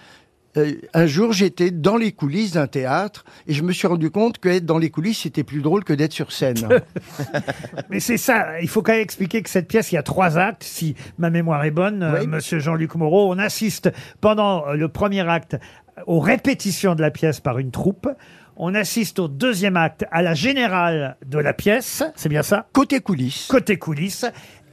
euh, 0.58 0.74
un 0.94 1.06
jour, 1.06 1.34
j'étais 1.34 1.72
dans 1.72 1.98
les 1.98 2.12
coulisses 2.12 2.54
d'un 2.54 2.68
théâtre 2.68 3.26
et 3.48 3.54
je 3.54 3.64
me 3.64 3.72
suis 3.74 3.88
rendu 3.88 4.10
compte 4.12 4.40
qu'être 4.40 4.66
dans 4.66 4.78
les 4.78 4.90
coulisses, 4.90 5.20
c'était 5.20 5.44
plus 5.44 5.62
drôle 5.62 5.84
que 5.84 5.94
d'être 5.94 6.14
sur 6.14 6.32
scène. 6.32 6.68
Mais 7.90 8.00
c'est 8.00 8.18
ça, 8.18 8.60
il 8.62 8.68
faut 8.70 8.82
quand 8.82 8.94
même 8.94 9.02
expliquer 9.02 9.42
que 9.42 9.50
cette 9.50 9.68
pièce, 9.68 9.92
il 9.92 9.96
y 9.96 9.98
a 9.98 10.04
trois 10.04 10.38
actes, 10.38 10.64
si 10.64 10.96
ma 11.18 11.30
mémoire 11.30 11.64
est 11.66 11.72
bonne, 11.72 12.04
euh, 12.04 12.20
Oui. 12.22 12.28
monsieur 12.28 12.60
Jean-Luc 12.60 12.96
Moreau. 12.96 13.32
On 13.34 13.40
assiste 13.40 13.92
pendant 14.22 14.68
euh, 14.68 14.74
le 14.76 14.88
premier 14.88 15.28
acte 15.28 15.58
aux 16.08 16.20
répétitions 16.20 16.96
de 16.96 17.02
la 17.02 17.12
pièce 17.12 17.40
par 17.40 17.58
une 17.60 17.72
troupe. 17.72 18.08
On 18.58 18.74
assiste 18.74 19.20
au 19.20 19.28
deuxième 19.28 19.76
acte 19.76 20.06
à 20.12 20.22
la 20.22 20.34
générale 20.34 21.18
de 21.26 21.38
la 21.40 21.52
pièce, 21.54 22.04
c'est 22.16 22.30
bien 22.30 22.44
ça? 22.44 22.68
Côté 22.72 23.02
coulisses. 23.02 23.48
Côté 23.50 23.78
coulisses. 23.78 24.26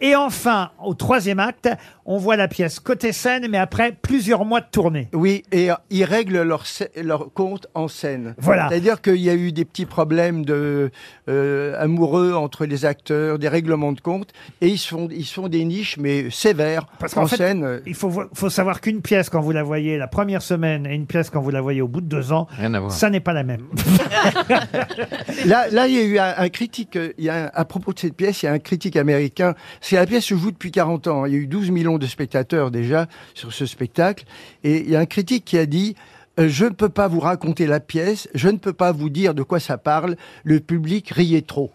Et 0.02 0.16
enfin, 0.16 0.71
au 0.85 0.94
troisième 0.94 1.38
acte, 1.38 1.68
on 2.04 2.18
voit 2.18 2.37
la 2.37 2.49
pièce 2.49 2.80
côté 2.80 3.12
scène, 3.12 3.47
mais 3.49 3.56
après 3.59 3.92
plusieurs 3.92 4.44
mois 4.44 4.61
de 4.61 4.66
tournée. 4.71 5.09
Oui, 5.12 5.44
et 5.52 5.71
euh, 5.71 5.75
ils 5.90 6.04
règlent 6.04 6.42
leur, 6.42 6.64
scè- 6.64 7.00
leur 7.00 7.32
compte 7.32 7.68
en 7.75 7.87
scène. 7.87 8.35
Voilà. 8.38 8.68
C'est-à-dire 8.68 9.00
qu'il 9.00 9.16
y 9.21 9.30
a 9.30 9.35
eu 9.35 9.52
des 9.52 9.64
petits 9.64 9.87
problèmes 9.87 10.44
de, 10.44 10.90
euh, 11.28 11.80
amoureux 11.80 12.32
entre 12.35 12.66
les 12.66 12.85
acteurs, 12.85 13.38
des 13.38 13.47
règlements 13.49 13.92
de 13.92 14.00
compte, 14.00 14.30
et 14.61 14.66
ils 14.68 14.78
se 14.78 14.88
font, 14.88 15.09
ils 15.11 15.49
des 15.49 15.64
niches, 15.64 15.97
mais 15.99 16.30
sévères, 16.30 16.87
Parce 16.99 17.16
en 17.16 17.26
fait, 17.28 17.37
scène. 17.37 17.62
euh, 17.64 17.80
il 17.87 17.94
faut, 17.94 18.09
vo- 18.09 18.25
faut 18.35 18.50
savoir 18.50 18.80
qu'une 18.80 19.02
pièce, 19.02 19.30
quand 19.30 19.40
vous 19.40 19.52
la 19.52 19.62
voyez 19.62 19.99
la 19.99 20.09
première 20.09 20.42
semaine, 20.42 20.85
et 20.87 20.94
une 20.94 21.06
pièce, 21.06 21.30
quand 21.30 21.40
vous 21.40 21.50
la 21.50 21.61
voyez 21.61 21.80
au 21.80 21.88
bout 21.88 22.00
de 22.00 22.06
deux 22.06 22.32
ans, 22.32 22.49
Rien 22.59 22.75
à 22.75 22.80
voir. 22.80 22.90
ça 22.90 23.09
n'est 23.09 23.21
pas 23.21 23.32
la 23.32 23.44
même. 23.44 23.62
Là, 25.47 25.68
là, 25.71 25.87
il 25.87 25.94
y 25.94 25.99
a 25.99 26.02
eu 26.04 26.18
un, 26.18 26.35
un 26.38 26.49
critique, 26.49 26.97
euh, 26.97 27.12
il 27.18 27.25
y 27.25 27.28
a 27.28 27.47
un- 27.47 27.50
à 27.54 27.64
propos 27.64 27.92
de 27.92 27.99
cette 27.99 28.14
pièce, 28.14 28.42
il 28.42 28.47
y 28.47 28.49
a 28.49 28.52
un 28.52 28.59
critique 28.59 28.97
américain. 28.97 29.54
C'est 29.92 29.99
la 29.99 30.06
pièce 30.06 30.25
se 30.25 30.34
joue 30.34 30.50
depuis 30.50 30.70
40 30.70 31.06
ans. 31.08 31.26
Il 31.26 31.34
y 31.34 31.37
a 31.37 31.38
eu 31.38 31.46
12 31.46 31.70
millions 31.70 31.99
de 31.99 32.06
spectateurs 32.06 32.70
déjà 32.70 33.08
sur 33.34 33.52
ce 33.52 33.66
spectacle. 33.66 34.25
Et 34.64 34.78
il 34.78 34.88
y 34.88 34.96
a 34.96 35.00
un 35.00 35.04
critique 35.04 35.44
qui 35.44 35.58
a 35.58 35.66
dit, 35.66 35.96
euh, 36.40 36.49
je 36.49 36.64
ne 36.64 36.70
peux 36.70 36.88
pas 36.88 37.08
vous 37.08 37.20
raconter 37.20 37.66
la 37.66 37.78
pièce, 37.78 38.26
je 38.34 38.49
ne 38.49 38.56
peux 38.56 38.72
pas 38.72 38.90
vous 38.90 39.11
dire 39.11 39.34
de 39.34 39.42
quoi 39.42 39.61
ça 39.61 39.76
parle, 39.76 40.16
le 40.44 40.61
public 40.61 41.11
riait 41.11 41.42
trop. 41.42 41.72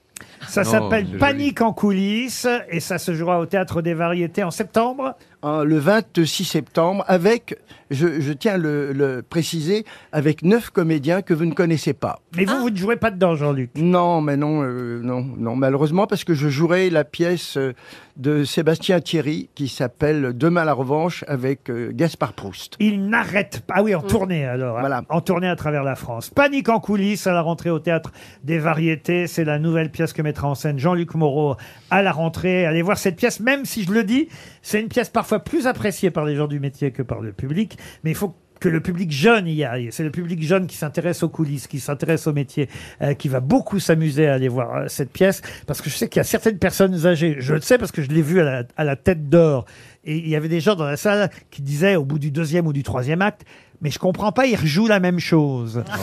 Ça 0.47 0.63
Non, 0.63 0.69
s'appelle 0.69 1.07
c'est. 1.11 1.17
Panique 1.17 1.61
en 1.61 1.73
coulisses 1.73 2.47
et 2.69 2.79
ça 2.79 2.97
se 2.97 3.13
jouera 3.13 3.39
au 3.39 3.45
Théâtre 3.45 3.81
des 3.81 3.93
Variétés 3.93 4.43
en 4.43 4.51
septembre. 4.51 5.15
Hein, 5.43 5.63
le 5.63 5.77
26 5.77 6.43
septembre, 6.45 7.03
avec, 7.07 7.57
je, 7.91 8.19
je 8.19 8.33
tiens 8.33 8.53
à 8.53 8.57
le, 8.57 8.91
le 8.91 9.21
préciser, 9.21 9.85
avec 10.11 10.41
neuf 10.41 10.71
comédiens 10.71 11.21
que 11.21 11.33
vous 11.35 11.45
ne 11.45 11.53
connaissez 11.53 11.93
pas. 11.93 12.19
Mais 12.35 12.45
vous, 12.45 12.57
vous 12.59 12.69
ne 12.71 12.75
jouez 12.75 12.95
pas 12.95 13.11
dedans, 13.11 13.35
Jean-Luc. 13.35 13.69
Non, 13.75 14.19
mais 14.21 14.35
non, 14.35 14.63
euh, 14.63 14.99
non, 15.03 15.23
non, 15.37 15.55
malheureusement, 15.55 16.07
parce 16.07 16.23
que 16.23 16.33
je 16.33 16.49
jouerai 16.49 16.89
la 16.89 17.03
pièce 17.03 17.55
euh, 17.57 17.73
de 18.17 18.43
Sébastien 18.45 18.99
Thierry 18.99 19.49
qui 19.53 19.67
s'appelle 19.67 20.33
Demain 20.35 20.65
la 20.65 20.73
revanche 20.73 21.23
avec 21.27 21.69
euh, 21.69 21.91
Gaspard 21.93 22.33
Proust. 22.33 22.75
Il 22.79 23.07
n'arrête 23.07 23.61
pas. 23.67 23.75
Ah 23.77 23.83
oui, 23.83 23.93
en 23.93 24.01
tournée 24.01 24.43
alors. 24.43 24.77
hein. 24.77 24.81
Voilà. 24.81 25.03
En 25.09 25.21
tournée 25.21 25.47
à 25.49 25.55
travers 25.55 25.83
la 25.83 25.95
France. 25.95 26.31
Panique 26.31 26.69
en 26.69 26.79
coulisses 26.79 27.27
à 27.27 27.31
la 27.33 27.41
rentrée 27.41 27.69
au 27.69 27.77
Théâtre 27.79 28.11
des 28.43 28.57
Variétés. 28.57 29.27
C'est 29.27 29.45
la 29.45 29.59
nouvelle 29.59 29.91
pièce 29.91 30.13
que 30.13 30.23
mettra 30.27 30.47
en 30.47 30.55
scène 30.55 30.77
Jean-Luc 30.77 31.15
Moreau 31.15 31.55
à 31.89 32.01
la 32.01 32.11
rentrée. 32.11 32.65
Allez 32.65 32.81
voir 32.81 32.97
cette 32.97 33.15
pièce, 33.15 33.39
même 33.39 33.65
si 33.65 33.83
je 33.83 33.91
le 33.91 34.03
dis, 34.03 34.27
c'est 34.61 34.81
une 34.81 34.89
pièce 34.89 35.09
parfois 35.09 35.39
plus 35.39 35.67
appréciée 35.67 36.11
par 36.11 36.25
les 36.25 36.35
gens 36.35 36.47
du 36.47 36.59
métier 36.59 36.91
que 36.91 37.01
par 37.01 37.21
le 37.21 37.31
public. 37.31 37.77
Mais 38.03 38.11
il 38.11 38.15
faut 38.15 38.35
que 38.59 38.69
le 38.69 38.81
public 38.81 39.11
jeune 39.11 39.47
y 39.47 39.63
aille. 39.63 39.89
C'est 39.91 40.03
le 40.03 40.11
public 40.11 40.41
jeune 40.43 40.67
qui 40.67 40.77
s'intéresse 40.77 41.23
aux 41.23 41.29
coulisses, 41.29 41.67
qui 41.67 41.79
s'intéresse 41.79 42.27
au 42.27 42.33
métier, 42.33 42.69
euh, 43.01 43.13
qui 43.13 43.29
va 43.29 43.39
beaucoup 43.39 43.79
s'amuser 43.79 44.27
à 44.27 44.33
aller 44.33 44.47
voir 44.47 44.75
euh, 44.75 44.87
cette 44.87 45.11
pièce. 45.11 45.41
Parce 45.65 45.81
que 45.81 45.89
je 45.89 45.95
sais 45.95 46.09
qu'il 46.09 46.19
y 46.19 46.21
a 46.21 46.25
certaines 46.25 46.57
personnes 46.57 47.05
âgées, 47.05 47.35
je 47.39 47.53
le 47.53 47.61
sais 47.61 47.77
parce 47.77 47.91
que 47.91 48.01
je 48.01 48.09
l'ai 48.09 48.21
vu 48.21 48.39
à 48.41 48.43
la, 48.43 48.63
à 48.75 48.83
la 48.83 48.95
tête 48.95 49.29
d'or. 49.29 49.65
Et 50.03 50.17
il 50.17 50.27
y 50.29 50.35
avait 50.35 50.47
des 50.47 50.59
gens 50.59 50.75
dans 50.75 50.85
la 50.85 50.97
salle 50.97 51.29
qui 51.51 51.61
disaient 51.61 51.95
au 51.95 52.05
bout 52.05 52.19
du 52.19 52.31
deuxième 52.31 52.65
ou 52.65 52.73
du 52.73 52.83
troisième 52.83 53.21
acte, 53.21 53.45
mais 53.81 53.91
je 53.91 53.99
comprends 53.99 54.31
pas, 54.31 54.47
ils 54.47 54.55
rejouent 54.55 54.87
la 54.87 54.99
même 54.99 55.19
chose. 55.19 55.83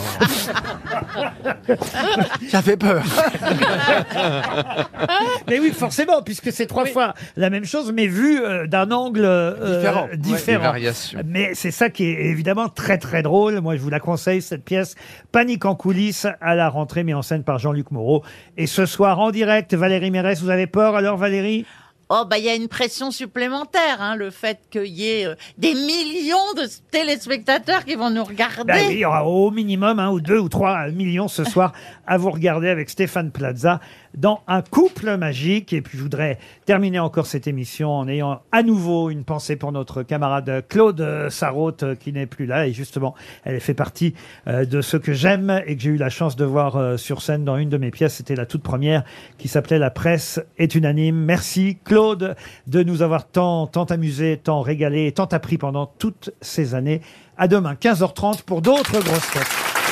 Ça 2.49 2.61
fait 2.61 2.77
peur. 2.77 3.03
mais 5.47 5.59
oui, 5.59 5.71
forcément, 5.71 6.21
puisque 6.21 6.51
c'est 6.51 6.65
trois 6.67 6.85
fois 6.85 7.13
la 7.35 7.49
même 7.49 7.65
chose, 7.65 7.91
mais 7.91 8.07
vu 8.07 8.41
euh, 8.41 8.67
d'un 8.67 8.91
angle 8.91 9.23
euh, 9.25 9.77
Différent. 9.77 10.07
Ouais. 10.07 10.17
différent. 10.17 10.59
Des 10.61 10.67
variations. 10.67 11.19
Mais 11.25 11.51
c'est 11.53 11.71
ça 11.71 11.89
qui 11.89 12.05
est 12.05 12.25
évidemment 12.25 12.69
très 12.69 12.97
très 12.97 13.21
drôle. 13.21 13.59
Moi, 13.61 13.75
je 13.75 13.81
vous 13.81 13.89
la 13.89 13.99
conseille, 13.99 14.41
cette 14.41 14.63
pièce 14.63 14.95
Panique 15.31 15.65
en 15.65 15.75
coulisses 15.75 16.27
à 16.41 16.55
la 16.55 16.69
rentrée, 16.69 17.03
mise 17.03 17.15
en 17.15 17.21
scène 17.21 17.43
par 17.43 17.59
Jean-Luc 17.59 17.91
Moreau. 17.91 18.23
Et 18.57 18.67
ce 18.67 18.85
soir, 18.85 19.19
en 19.19 19.31
direct, 19.31 19.73
Valérie 19.73 20.11
Mérès, 20.11 20.41
vous 20.41 20.49
avez 20.49 20.67
peur 20.67 20.95
alors, 20.95 21.17
Valérie? 21.17 21.65
Oh, 22.09 22.23
bah, 22.29 22.37
il 22.37 22.45
y 22.45 22.49
a 22.49 22.55
une 22.55 22.67
pression 22.67 23.09
supplémentaire, 23.09 23.99
hein, 23.99 24.15
le 24.15 24.29
fait 24.29 24.59
qu'il 24.69 24.85
y 24.85 25.09
ait 25.09 25.25
euh, 25.25 25.33
des 25.57 25.73
millions 25.73 26.53
de 26.55 26.67
téléspectateurs 26.91 27.83
qui 27.83 27.95
vont 27.95 28.11
nous 28.11 28.23
regarder. 28.23 28.63
Ben 28.63 28.85
oui, 28.87 28.93
il 28.93 28.99
y 28.99 29.05
aura 29.05 29.25
au 29.25 29.49
minimum 29.49 29.97
un 29.97 30.11
ou 30.11 30.21
deux 30.21 30.37
ou 30.37 30.47
trois 30.47 30.87
millions 30.89 31.27
ce 31.27 31.43
soir 31.43 31.73
à 32.07 32.17
vous 32.17 32.29
regarder 32.29 32.69
avec 32.69 32.89
Stéphane 32.89 33.31
Plaza 33.31 33.79
dans 34.15 34.41
Un 34.47 34.61
couple 34.61 35.17
magique. 35.17 35.73
Et 35.73 35.81
puis 35.81 35.97
je 35.97 36.03
voudrais 36.03 36.37
terminer 36.65 36.99
encore 36.99 37.25
cette 37.25 37.47
émission 37.47 37.91
en 37.91 38.07
ayant 38.07 38.41
à 38.51 38.63
nouveau 38.63 39.09
une 39.09 39.23
pensée 39.23 39.55
pour 39.55 39.71
notre 39.71 40.03
camarade 40.03 40.63
Claude 40.69 41.29
Sarraute 41.29 41.83
euh, 41.83 41.95
qui 41.95 42.13
n'est 42.13 42.25
plus 42.25 42.45
là. 42.45 42.67
Et 42.67 42.73
justement, 42.73 43.15
elle 43.43 43.59
fait 43.59 43.73
partie 43.73 44.13
euh, 44.47 44.65
de 44.65 44.81
ceux 44.81 44.99
que 44.99 45.13
j'aime 45.13 45.61
et 45.65 45.75
que 45.75 45.81
j'ai 45.81 45.89
eu 45.91 45.97
la 45.97 46.09
chance 46.09 46.35
de 46.35 46.45
voir 46.45 46.75
euh, 46.75 46.97
sur 46.97 47.21
scène 47.21 47.43
dans 47.43 47.57
une 47.57 47.69
de 47.69 47.77
mes 47.77 47.91
pièces. 47.91 48.15
C'était 48.15 48.35
la 48.35 48.45
toute 48.45 48.63
première 48.63 49.03
qui 49.37 49.47
s'appelait 49.47 49.79
La 49.79 49.91
presse 49.91 50.39
est 50.57 50.75
unanime. 50.75 51.15
Merci 51.15 51.77
Claude 51.83 52.35
de 52.67 52.83
nous 52.83 53.01
avoir 53.01 53.27
tant, 53.27 53.67
tant 53.67 53.85
amusé, 53.85 54.37
tant 54.37 54.61
régalé 54.61 55.11
tant 55.11 55.25
appris 55.25 55.57
pendant 55.57 55.85
toutes 55.85 56.31
ces 56.41 56.75
années. 56.75 57.01
À 57.37 57.47
demain, 57.47 57.73
15h30 57.73 58.43
pour 58.43 58.61
d'autres 58.61 59.03
grosses 59.03 59.31
têtes. 59.31 59.84